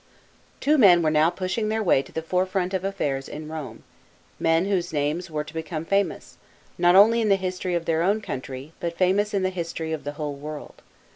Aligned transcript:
Two 0.59 0.79
men 0.79 1.03
were 1.03 1.11
now 1.11 1.29
pushing 1.29 1.69
their 1.69 1.83
way 1.83 2.01
to 2.01 2.11
the 2.11 2.23
forefront 2.23 2.73
of 2.73 2.83
affairs 2.83 3.29
in 3.29 3.47
Home 3.51 3.83
men 4.39 4.65
whose 4.65 4.91
names 4.91 5.29
were 5.29 5.43
to 5.43 5.53
become 5.53 5.85
famous, 5.85 6.37
not 6.75 6.95
only 6.95 7.21
in 7.21 7.29
the 7.29 7.35
history 7.35 7.75
of 7.75 7.85
their 7.85 8.01
own 8.01 8.19
country, 8.19 8.71
but 8.79 8.97
famous 8.97 9.31
in 9.31 9.43
the 9.43 9.51
history 9.51 9.93
of 9.93 10.01
tlie 10.01 10.13
whole 10.13 10.33
world. 10.33 10.81